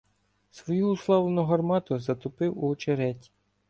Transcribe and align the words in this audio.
Свою 0.51 0.89
уславлену 0.89 1.43
гармату 1.43 1.99
затопив 1.99 2.63
у 2.63 2.69
очереті. 2.69 3.31